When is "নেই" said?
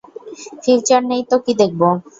1.09-1.23